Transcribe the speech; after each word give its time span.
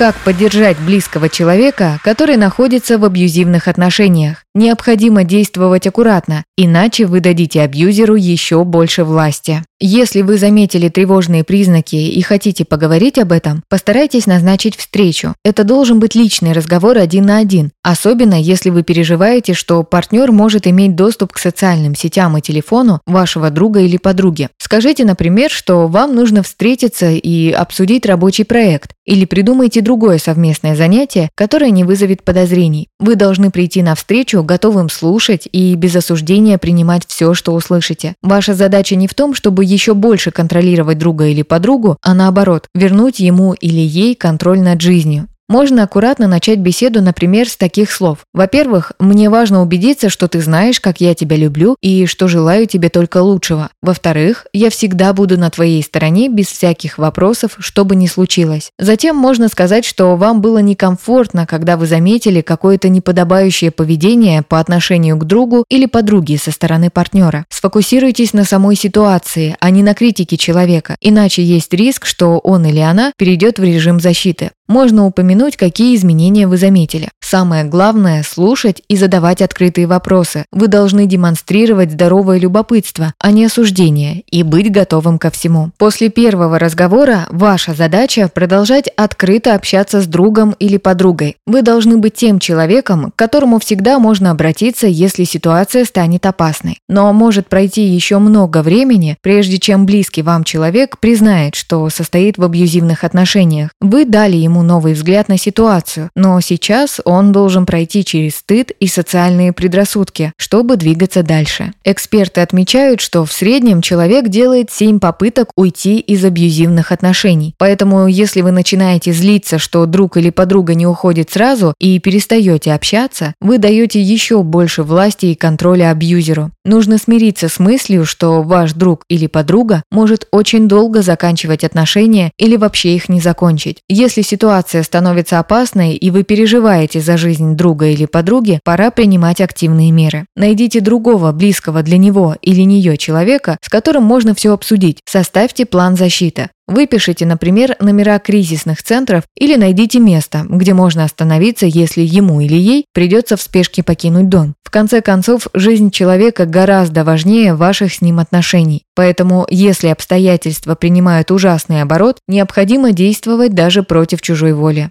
Как 0.00 0.16
поддержать 0.24 0.78
близкого 0.78 1.28
человека, 1.28 2.00
который 2.02 2.38
находится 2.38 2.96
в 2.96 3.04
абьюзивных 3.04 3.68
отношениях? 3.68 4.46
Необходимо 4.54 5.24
действовать 5.24 5.86
аккуратно, 5.86 6.42
иначе 6.56 7.04
вы 7.04 7.20
дадите 7.20 7.60
абьюзеру 7.60 8.14
еще 8.16 8.64
больше 8.64 9.04
власти. 9.04 9.62
Если 9.82 10.22
вы 10.22 10.36
заметили 10.36 10.88
тревожные 10.88 11.44
признаки 11.44 11.96
и 11.96 12.20
хотите 12.20 12.64
поговорить 12.64 13.18
об 13.18 13.32
этом, 13.32 13.62
постарайтесь 13.68 14.26
назначить 14.26 14.76
встречу. 14.76 15.34
Это 15.44 15.64
должен 15.64 16.00
быть 16.00 16.14
личный 16.14 16.52
разговор 16.52 16.98
один 16.98 17.26
на 17.26 17.38
один, 17.38 17.70
особенно 17.82 18.34
если 18.34 18.70
вы 18.70 18.82
переживаете, 18.82 19.54
что 19.54 19.82
партнер 19.82 20.32
может 20.32 20.66
иметь 20.66 20.96
доступ 20.96 21.32
к 21.32 21.38
социальным 21.38 21.94
сетям 21.94 22.36
и 22.36 22.42
телефону 22.42 23.00
вашего 23.06 23.50
друга 23.50 23.80
или 23.80 23.96
подруги. 23.96 24.48
Скажите, 24.58 25.04
например, 25.04 25.50
что 25.50 25.86
вам 25.86 26.14
нужно 26.14 26.42
встретиться 26.42 27.10
и 27.10 27.50
обсудить 27.50 28.04
рабочий 28.04 28.44
проект, 28.44 28.92
или 29.06 29.24
придумайте 29.24 29.80
другое 29.90 30.18
совместное 30.18 30.76
занятие, 30.76 31.30
которое 31.34 31.72
не 31.72 31.82
вызовет 31.82 32.22
подозрений. 32.22 32.86
Вы 33.00 33.16
должны 33.16 33.50
прийти 33.50 33.82
на 33.82 33.96
встречу 33.96 34.44
готовым 34.44 34.88
слушать 34.88 35.48
и 35.50 35.74
без 35.74 35.96
осуждения 35.96 36.58
принимать 36.58 37.02
все, 37.08 37.34
что 37.34 37.52
услышите. 37.54 38.14
Ваша 38.22 38.54
задача 38.54 38.94
не 38.94 39.08
в 39.08 39.14
том, 39.14 39.34
чтобы 39.34 39.64
еще 39.64 39.94
больше 39.94 40.30
контролировать 40.30 40.98
друга 40.98 41.26
или 41.26 41.42
подругу, 41.42 41.96
а 42.02 42.14
наоборот, 42.14 42.68
вернуть 42.72 43.18
ему 43.18 43.52
или 43.52 43.80
ей 43.80 44.14
контроль 44.14 44.60
над 44.60 44.80
жизнью. 44.80 45.26
Можно 45.50 45.82
аккуратно 45.82 46.28
начать 46.28 46.60
беседу, 46.60 47.02
например, 47.02 47.48
с 47.48 47.56
таких 47.56 47.90
слов. 47.90 48.18
Во-первых, 48.32 48.92
мне 49.00 49.28
важно 49.28 49.62
убедиться, 49.62 50.08
что 50.08 50.28
ты 50.28 50.40
знаешь, 50.40 50.78
как 50.78 51.00
я 51.00 51.12
тебя 51.12 51.34
люблю 51.34 51.74
и 51.82 52.06
что 52.06 52.28
желаю 52.28 52.68
тебе 52.68 52.88
только 52.88 53.20
лучшего. 53.20 53.70
Во-вторых, 53.82 54.46
я 54.52 54.70
всегда 54.70 55.12
буду 55.12 55.36
на 55.36 55.50
твоей 55.50 55.82
стороне 55.82 56.28
без 56.28 56.46
всяких 56.46 56.98
вопросов, 56.98 57.56
что 57.58 57.84
бы 57.84 57.96
ни 57.96 58.06
случилось. 58.06 58.70
Затем 58.78 59.16
можно 59.16 59.48
сказать, 59.48 59.84
что 59.84 60.14
вам 60.14 60.40
было 60.40 60.58
некомфортно, 60.58 61.48
когда 61.48 61.76
вы 61.76 61.88
заметили 61.88 62.42
какое-то 62.42 62.88
неподобающее 62.88 63.72
поведение 63.72 64.42
по 64.42 64.60
отношению 64.60 65.16
к 65.16 65.24
другу 65.24 65.64
или 65.68 65.86
подруге 65.86 66.38
со 66.38 66.52
стороны 66.52 66.90
партнера. 66.90 67.44
Сфокусируйтесь 67.48 68.34
на 68.34 68.44
самой 68.44 68.76
ситуации, 68.76 69.56
а 69.58 69.70
не 69.70 69.82
на 69.82 69.94
критике 69.94 70.36
человека, 70.36 70.96
иначе 71.00 71.42
есть 71.42 71.74
риск, 71.74 72.06
что 72.06 72.38
он 72.38 72.66
или 72.66 72.78
она 72.78 73.12
перейдет 73.16 73.58
в 73.58 73.64
режим 73.64 73.98
защиты. 73.98 74.52
Можно 74.70 75.04
упомянуть, 75.06 75.39
какие 75.56 75.96
изменения 75.96 76.46
вы 76.46 76.56
заметили. 76.56 77.08
Самое 77.20 77.64
главное– 77.64 78.22
слушать 78.28 78.82
и 78.88 78.96
задавать 78.96 79.40
открытые 79.40 79.86
вопросы. 79.86 80.44
Вы 80.52 80.66
должны 80.66 81.06
демонстрировать 81.06 81.92
здоровое 81.92 82.38
любопытство, 82.38 83.14
а 83.18 83.30
не 83.30 83.44
осуждение, 83.44 84.24
и 84.30 84.42
быть 84.42 84.70
готовым 84.70 85.18
ко 85.18 85.30
всему. 85.30 85.70
После 85.78 86.08
первого 86.08 86.58
разговора 86.58 87.26
ваша 87.30 87.72
задача– 87.72 88.28
продолжать 88.34 88.88
открыто 88.96 89.54
общаться 89.54 90.00
с 90.00 90.06
другом 90.06 90.56
или 90.58 90.76
подругой. 90.76 91.36
Вы 91.46 91.62
должны 91.62 91.96
быть 91.96 92.14
тем 92.14 92.38
человеком, 92.38 93.12
к 93.12 93.16
которому 93.16 93.60
всегда 93.60 93.98
можно 93.98 94.32
обратиться, 94.32 94.88
если 94.88 95.24
ситуация 95.24 95.84
станет 95.84 96.26
опасной. 96.26 96.78
Но 96.88 97.12
может 97.12 97.46
пройти 97.46 97.84
еще 97.84 98.18
много 98.18 98.62
времени, 98.62 99.16
прежде 99.22 99.58
чем 99.58 99.86
близкий 99.86 100.22
вам 100.22 100.44
человек 100.44 100.98
признает, 100.98 101.54
что 101.54 101.88
состоит 101.88 102.36
в 102.36 102.42
абьюзивных 102.42 103.04
отношениях. 103.04 103.70
Вы 103.80 104.04
дали 104.04 104.36
ему 104.36 104.62
новый 104.62 104.92
взгляд 104.92 105.28
на 105.30 105.38
ситуацию, 105.38 106.10
но 106.14 106.38
сейчас 106.40 107.00
он 107.04 107.32
должен 107.32 107.64
пройти 107.64 108.04
через 108.04 108.36
стыд 108.36 108.72
и 108.78 108.86
социальные 108.86 109.54
предрассудки, 109.54 110.32
чтобы 110.36 110.76
двигаться 110.76 111.22
дальше. 111.22 111.72
Эксперты 111.84 112.42
отмечают, 112.42 113.00
что 113.00 113.24
в 113.24 113.32
среднем 113.32 113.80
человек 113.80 114.28
делает 114.28 114.70
7 114.70 114.98
попыток 115.00 115.50
уйти 115.56 115.98
из 115.98 116.24
абьюзивных 116.24 116.92
отношений. 116.92 117.54
Поэтому, 117.56 118.06
если 118.08 118.42
вы 118.42 118.50
начинаете 118.50 119.12
злиться, 119.12 119.58
что 119.58 119.86
друг 119.86 120.18
или 120.18 120.30
подруга 120.30 120.74
не 120.74 120.86
уходит 120.86 121.30
сразу 121.30 121.74
и 121.78 121.98
перестаете 121.98 122.74
общаться, 122.74 123.34
вы 123.40 123.58
даете 123.58 124.02
еще 124.02 124.42
больше 124.42 124.82
власти 124.82 125.26
и 125.26 125.34
контроля 125.34 125.90
абьюзеру. 125.90 126.50
Нужно 126.64 126.98
смириться 126.98 127.48
с 127.48 127.58
мыслью, 127.58 128.04
что 128.04 128.42
ваш 128.42 128.72
друг 128.72 129.04
или 129.08 129.26
подруга 129.26 129.84
может 129.90 130.26
очень 130.32 130.68
долго 130.68 131.02
заканчивать 131.02 131.64
отношения 131.64 132.32
или 132.36 132.56
вообще 132.56 132.96
их 132.96 133.08
не 133.08 133.20
закончить. 133.20 133.78
Если 133.88 134.22
ситуация 134.22 134.50
ситуация 134.50 134.82
становится 135.20 135.38
опасной 135.38 135.96
и 135.96 136.10
вы 136.10 136.22
переживаете 136.22 137.00
за 137.00 137.16
жизнь 137.16 137.54
друга 137.54 137.86
или 137.86 138.06
подруги, 138.06 138.60
пора 138.64 138.90
принимать 138.90 139.40
активные 139.40 139.92
меры. 139.92 140.26
Найдите 140.34 140.80
другого, 140.80 141.32
близкого 141.32 141.82
для 141.82 141.98
него 141.98 142.36
или 142.40 142.62
нее 142.62 142.96
человека, 142.96 143.58
с 143.62 143.68
которым 143.68 144.04
можно 144.04 144.34
все 144.34 144.52
обсудить. 144.52 145.00
Составьте 145.04 145.66
план 145.66 145.96
защиты. 145.96 146.48
Выпишите, 146.66 147.26
например, 147.26 147.76
номера 147.80 148.18
кризисных 148.18 148.82
центров 148.82 149.24
или 149.36 149.56
найдите 149.56 149.98
место, 149.98 150.46
где 150.48 150.72
можно 150.72 151.04
остановиться, 151.04 151.66
если 151.66 152.02
ему 152.02 152.40
или 152.40 152.54
ей 152.54 152.84
придется 152.94 153.36
в 153.36 153.42
спешке 153.42 153.82
покинуть 153.82 154.28
дом. 154.28 154.54
В 154.62 154.70
конце 154.70 155.00
концов, 155.00 155.48
жизнь 155.52 155.90
человека 155.90 156.46
гораздо 156.46 157.02
важнее 157.02 157.54
ваших 157.54 157.92
с 157.92 158.02
ним 158.02 158.20
отношений. 158.20 158.84
Поэтому, 158.94 159.44
если 159.50 159.88
обстоятельства 159.88 160.76
принимают 160.76 161.32
ужасный 161.32 161.82
оборот, 161.82 162.18
необходимо 162.28 162.92
действовать 162.92 163.52
даже 163.52 163.82
против 163.82 164.22
чужой 164.22 164.52
воли. 164.52 164.90